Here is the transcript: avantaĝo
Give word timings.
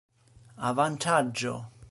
avantaĝo 0.69 1.55